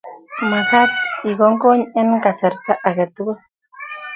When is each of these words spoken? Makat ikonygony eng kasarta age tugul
Makat 0.51 0.91
ikonygony 1.29 1.81
eng 1.99 2.11
kasarta 2.23 2.73
age 2.87 3.05
tugul 3.15 3.39